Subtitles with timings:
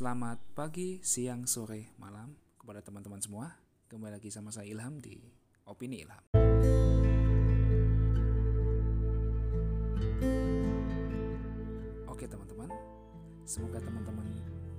[0.00, 3.52] Selamat pagi, siang, sore, malam kepada teman-teman semua.
[3.84, 5.20] Kembali lagi sama saya Ilham di
[5.68, 6.24] Opini Ilham.
[12.08, 12.72] Oke teman-teman,
[13.44, 14.24] semoga teman-teman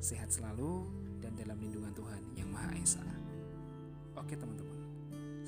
[0.01, 0.89] sehat selalu
[1.21, 3.05] dan dalam lindungan Tuhan yang Maha Esa.
[4.17, 4.81] Oke teman-teman,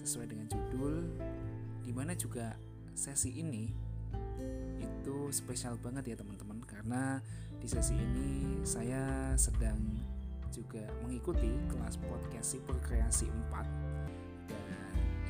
[0.06, 1.18] sesuai dengan judul,
[1.82, 2.54] di mana juga
[2.94, 3.74] sesi ini
[4.80, 6.62] itu spesial banget ya teman-teman.
[6.64, 7.20] Karena
[7.60, 9.80] di sesi ini saya sedang
[10.54, 13.66] juga mengikuti kelas podcast si Kreasi 4
[14.46, 14.66] dan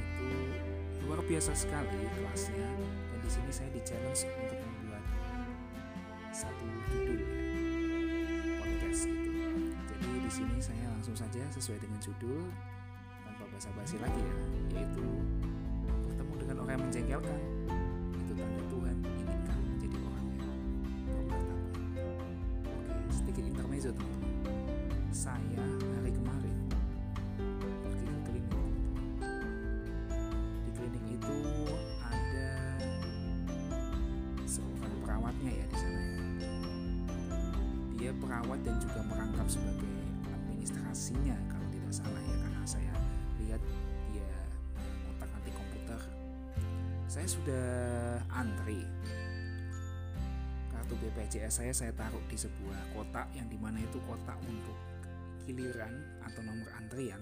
[0.03, 0.27] itu
[1.07, 2.67] luar biasa sekali kelasnya.
[2.83, 5.03] Dan di sini saya di challenge untuk membuat
[6.35, 7.29] satu judul ya
[8.59, 9.41] podcast gitu.
[9.87, 12.49] Jadi di sini saya langsung saja sesuai dengan judul
[13.23, 14.35] tanpa basa-basi lagi ya,
[14.75, 15.05] yaitu
[16.03, 17.39] bertemu dengan orang yang menjengkelkan
[23.33, 24.45] sedikit intermezzo teman-teman.
[25.09, 25.65] Saya
[25.97, 26.57] hari kemarin
[27.81, 28.53] pergi ke klinik.
[30.61, 31.37] Di klinik itu
[32.05, 32.49] ada
[34.45, 36.01] seorang perawatnya ya di sana.
[37.97, 39.97] Dia perawat dan juga merangkap sebagai
[40.29, 42.93] administrasinya kalau tidak salah ya karena saya
[43.41, 43.61] lihat
[44.13, 44.29] dia
[44.77, 46.01] mengotak atik komputer
[47.09, 47.69] saya sudah
[51.13, 54.73] BPJS saya saya taruh di sebuah kotak yang di mana itu kotak untuk
[55.45, 55.93] giliran
[56.25, 57.21] atau nomor antrian.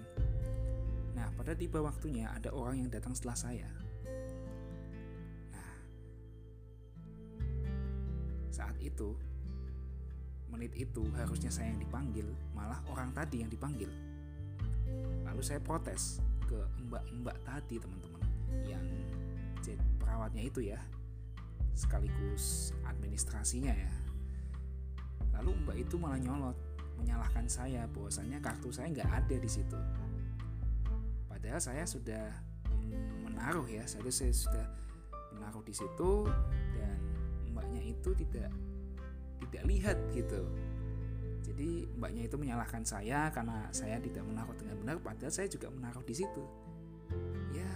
[1.11, 3.67] Nah pada tiba waktunya ada orang yang datang setelah saya.
[5.51, 5.71] Nah
[8.47, 9.11] saat itu
[10.47, 13.91] menit itu harusnya saya yang dipanggil malah orang tadi yang dipanggil.
[15.27, 18.23] Lalu saya protes ke mbak-mbak tadi teman-teman
[18.63, 18.83] yang
[19.99, 20.79] perawatnya itu ya
[21.75, 23.93] sekaligus administrasinya ya.
[25.39, 26.57] Lalu mbak itu malah nyolot
[27.01, 29.79] menyalahkan saya bahwasanya kartu saya nggak ada di situ.
[31.25, 32.29] Padahal saya sudah
[32.69, 34.67] mm, menaruh ya saya sudah
[35.33, 36.29] menaruh di situ
[36.77, 36.97] dan
[37.49, 38.53] mbaknya itu tidak
[39.41, 40.45] tidak lihat gitu.
[41.41, 46.05] Jadi mbaknya itu menyalahkan saya karena saya tidak menaruh dengan benar padahal saya juga menaruh
[46.05, 46.43] di situ.
[47.57, 47.73] Ya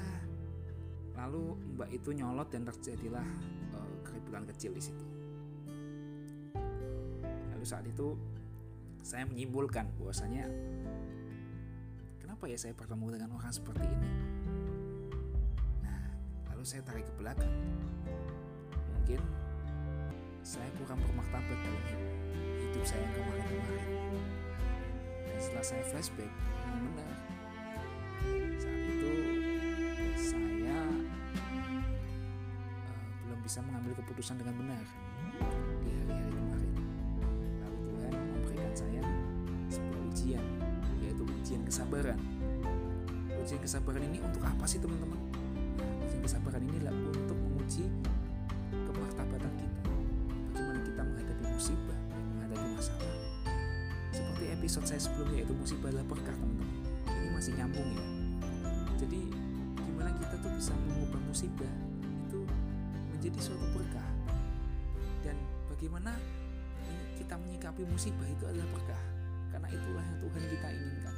[1.17, 3.25] lalu mbak itu nyolot dan terjadilah
[4.35, 5.05] keributan kecil di situ.
[7.55, 8.19] Lalu saat itu
[8.99, 10.43] saya menyimpulkan bahwasanya
[12.19, 14.09] kenapa ya saya bertemu dengan orang seperti ini?
[15.79, 16.03] Nah
[16.51, 17.53] lalu saya tarik ke belakang.
[18.99, 19.21] Mungkin
[20.43, 22.03] saya kurang bermartabat dalam hidup,
[22.59, 23.87] hidup saya yang kemarin-kemarin.
[25.31, 26.31] Dan setelah saya flashback
[26.75, 27.34] benar
[34.15, 34.83] keputusan dengan benar.
[35.83, 36.71] Di hari-hari kemarin
[37.59, 39.03] lalu Tuhan memberikan saya
[39.67, 40.45] sebuah ujian
[41.03, 42.15] yaitu ujian kesabaran.
[43.43, 45.19] Ujian kesabaran ini untuk apa sih teman-teman?
[46.07, 47.91] Ujian kesabaran ini adalah untuk menguji
[48.71, 49.79] kemartabatan kita.
[50.55, 53.15] Bagaimana kita menghadapi musibah menghadapi masalah.
[54.15, 56.71] Seperti episode saya sebelumnya yaitu musibah adalah berkah teman-teman?
[57.03, 58.05] Ini masih nyambung ya.
[58.95, 59.27] Jadi
[59.75, 61.73] gimana kita tuh bisa mengubah musibah
[63.25, 64.05] menjadi suatu berkah.
[65.25, 65.33] Dan
[65.65, 66.13] bagaimana
[67.17, 69.01] kita menyikapi musibah itu adalah berkah.
[69.49, 71.15] Karena itulah yang Tuhan kita inginkan.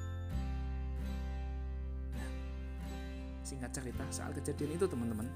[2.15, 2.29] Nah
[3.43, 5.27] singkat cerita soal kejadian itu teman-teman.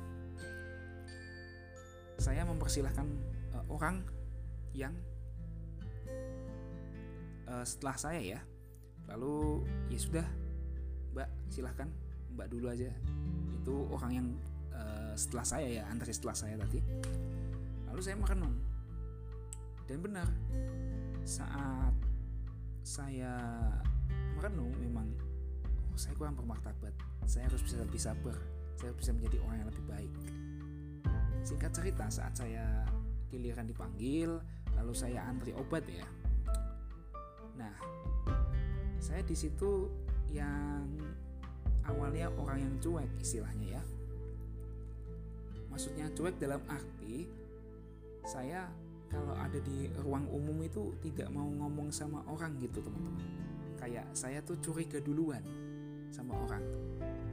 [2.16, 3.04] Saya mempersilahkan
[3.52, 4.08] uh, orang
[4.72, 4.96] yang
[7.52, 8.40] uh, setelah saya ya.
[9.12, 10.28] Lalu ya sudah
[11.12, 11.92] mbak silahkan
[12.32, 12.88] mbak dulu aja.
[13.60, 14.28] Itu orang yang
[14.76, 16.80] uh, setelah saya ya antara setelah saya tadi.
[17.92, 18.56] Lalu saya merenung
[19.92, 20.30] dan benar
[21.28, 21.92] saat
[22.82, 23.36] saya
[24.40, 25.12] merenung memang
[25.92, 26.96] oh, saya kurang bermartabat.
[27.28, 28.36] Saya harus bisa lebih sabar.
[28.80, 30.14] Saya bisa menjadi orang yang lebih baik.
[31.44, 32.88] Singkat cerita saat saya
[33.28, 34.40] giliran dipanggil
[34.80, 36.08] lalu saya antri obat ya.
[37.60, 37.76] Nah
[39.02, 39.92] saya di situ
[40.32, 40.88] yang
[41.84, 43.84] awalnya orang yang cuek istilahnya ya
[45.72, 47.26] maksudnya cuek dalam arti
[48.28, 48.70] saya
[49.12, 53.28] kalau ada di ruang umum itu tidak mau ngomong sama orang gitu teman-teman.
[53.76, 55.44] Kayak saya tuh curiga duluan
[56.14, 56.64] sama orang.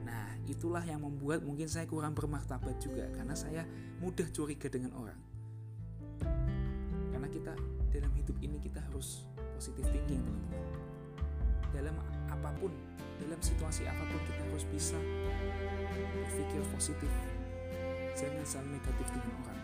[0.03, 3.63] Nah itulah yang membuat mungkin saya kurang bermartabat juga karena saya
[4.03, 5.19] mudah curiga dengan orang.
[7.15, 7.53] Karena kita
[7.95, 9.23] dalam hidup ini kita harus
[9.55, 10.63] positif thinking teman-teman.
[11.71, 11.95] Dalam
[12.27, 12.75] apa pun
[13.23, 14.99] dalam situasi apa pun kita harus bisa
[16.27, 17.11] berpikir positif
[18.19, 19.59] jangan selalu negatif dengan orang.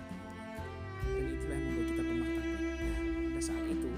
[1.03, 3.91] Dan itulah yang membuat kita bermartabat nah pada saat itu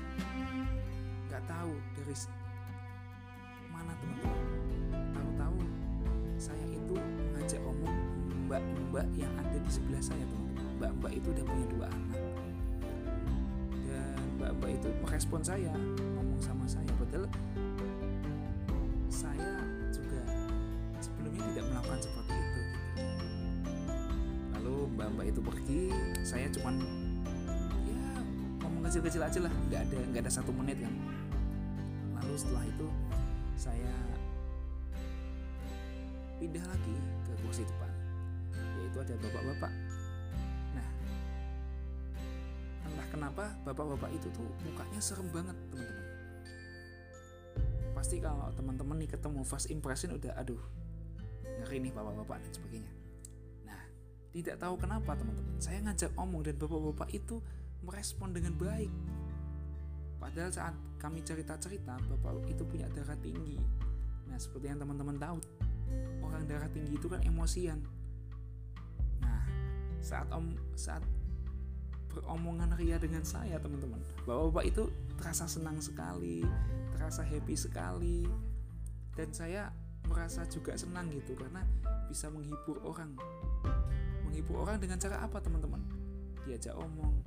[1.30, 2.16] nggak tahu dari
[3.70, 4.42] mana teman-teman.
[5.14, 5.58] Tahu-tahu
[6.42, 7.98] saya itu mengajak omong
[8.50, 12.24] mbak-mbak yang ada di sebelah saya teman-teman mbak-mbak itu udah punya dua anak.
[13.86, 15.74] Dan mbak-mbak itu merespon saya
[16.18, 16.90] ngomong sama saya.
[16.98, 17.30] Padahal
[19.14, 19.54] saya
[19.94, 20.22] juga
[20.98, 22.37] sebelumnya tidak melakukan seperti
[24.98, 25.82] mbak-mbak itu pergi
[26.26, 26.82] saya cuman
[27.86, 28.02] ya
[28.66, 30.94] ngomong kecil-kecil aja lah nggak ada nggak ada satu menit kan.
[32.18, 32.88] Lalu setelah itu
[33.54, 33.94] saya
[36.42, 36.96] pindah lagi
[37.30, 37.94] ke kursi depan
[38.82, 39.74] yaitu ada bapak-bapak.
[40.74, 40.90] Nah
[42.90, 46.06] entah kenapa bapak-bapak itu tuh mukanya serem banget teman-teman.
[47.94, 50.62] Pasti kalau teman-teman nih ketemu first impression udah aduh
[51.62, 53.07] ngeri nih bapak-bapak dan sebagainya
[54.32, 55.56] tidak tahu kenapa teman-teman.
[55.60, 57.40] Saya ngajak omong dan bapak-bapak itu
[57.84, 58.92] merespon dengan baik.
[60.18, 63.62] Padahal saat kami cerita-cerita bapak itu punya darah tinggi.
[64.28, 65.38] Nah seperti yang teman-teman tahu
[66.26, 67.80] orang darah tinggi itu kan emosian.
[69.24, 69.44] Nah
[70.04, 71.06] saat om saat
[72.12, 74.84] beromongan ria dengan saya teman-teman bapak-bapak itu
[75.22, 76.42] terasa senang sekali
[76.98, 78.26] terasa happy sekali.
[79.14, 79.70] Dan saya
[80.10, 81.62] merasa juga senang gitu karena
[82.10, 83.14] bisa menghibur orang
[84.38, 85.82] menghibur orang dengan cara apa teman-teman?
[86.46, 87.26] Diajak omong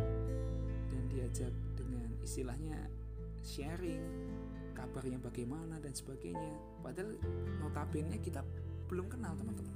[0.87, 2.87] dan diajak dengan istilahnya
[3.43, 3.99] sharing
[4.79, 6.55] kabarnya bagaimana dan sebagainya.
[6.79, 7.19] Padahal
[7.59, 8.47] notabene kita
[8.87, 9.75] belum kenal teman-teman.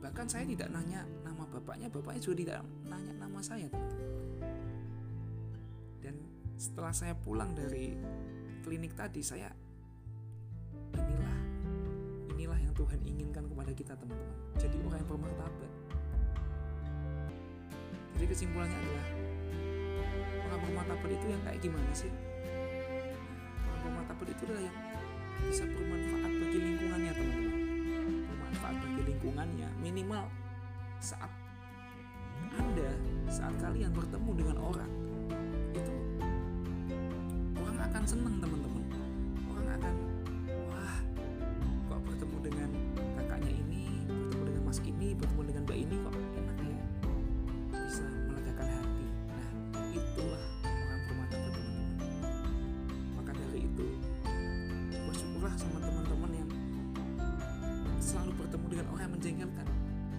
[0.00, 2.58] Bahkan saya tidak nanya nama bapaknya bapaknya juga tidak
[2.88, 4.08] nanya nama saya teman-teman.
[6.00, 6.14] Dan
[6.56, 8.00] setelah saya pulang dari
[8.64, 9.52] klinik tadi saya
[10.96, 11.36] inilah
[12.32, 14.40] inilah yang Tuhan inginkan kepada kita teman-teman.
[14.56, 15.89] Jadi orang yang bermartabat
[18.20, 19.06] jadi kesimpulannya adalah
[20.44, 22.12] orang bermartabat itu yang kayak gimana sih?
[23.64, 24.76] Orang bermartabat itu adalah yang
[25.48, 27.62] bisa bermanfaat bagi lingkungannya teman-teman.
[28.28, 30.24] Bermanfaat bagi lingkungannya minimal
[31.00, 31.32] saat
[32.60, 32.92] anda
[33.32, 34.92] saat kalian bertemu dengan orang
[35.72, 35.94] itu
[37.56, 38.69] orang akan senang teman-teman
[58.80, 59.66] dengan orang yang menjengkelkan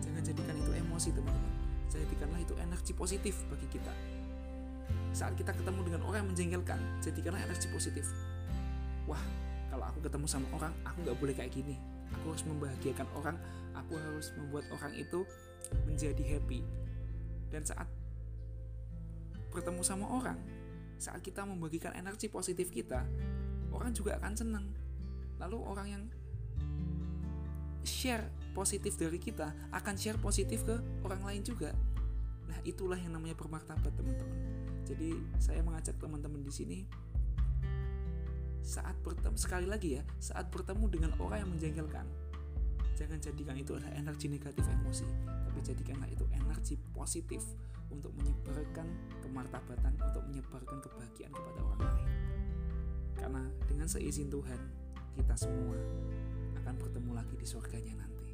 [0.05, 1.53] jangan jadikan itu emosi teman-teman.
[1.89, 3.93] Jadikanlah itu energi positif bagi kita.
[5.17, 8.05] Saat kita ketemu dengan orang yang menjengkelkan jadikanlah energi positif.
[9.09, 9.19] Wah
[9.73, 11.73] kalau aku ketemu sama orang aku nggak boleh kayak gini.
[12.21, 13.37] Aku harus membahagiakan orang
[13.73, 15.25] aku harus membuat orang itu
[15.89, 16.61] menjadi happy.
[17.49, 17.89] Dan saat
[19.49, 20.37] bertemu sama orang
[21.01, 23.09] saat kita membagikan energi positif kita
[23.73, 24.69] orang juga akan senang.
[25.41, 26.03] Lalu orang yang
[27.83, 30.75] share positif dari kita akan share positif ke
[31.05, 31.71] orang lain juga.
[32.49, 34.39] Nah itulah yang namanya bermartabat teman-teman.
[34.85, 36.79] Jadi saya mengajak teman-teman di sini
[38.61, 42.05] saat bertemu sekali lagi ya saat bertemu dengan orang yang menjengkelkan
[42.93, 47.41] jangan jadikan itu adalah energi negatif emosi tapi jadikanlah itu energi positif
[47.91, 48.87] untuk menyebarkan
[49.19, 52.09] kemartabatan untuk menyebarkan kebahagiaan kepada orang lain.
[53.19, 54.59] Karena dengan seizin Tuhan
[55.19, 55.75] kita semua
[56.71, 58.31] akan bertemu lagi di surganya nanti.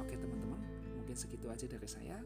[0.00, 0.56] Oke teman-teman
[0.96, 2.16] mungkin segitu aja dari saya.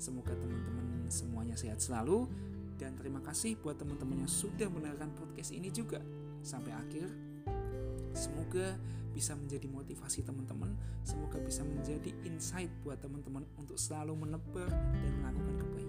[0.00, 2.32] Semoga teman-teman semuanya sehat selalu
[2.80, 6.00] dan terima kasih buat teman-teman yang sudah mendengarkan podcast ini juga.
[6.40, 7.12] Sampai akhir
[8.16, 8.80] semoga
[9.12, 10.72] bisa menjadi motivasi teman-teman
[11.04, 15.81] semoga bisa menjadi insight buat teman-teman untuk selalu menebar dan melakukan kebaikan